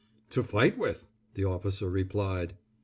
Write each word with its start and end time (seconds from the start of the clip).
"To 0.31 0.41
fight 0.41 0.79
with," 0.79 1.11
the 1.35 1.43
officer 1.45 1.87
replied. 1.87 2.55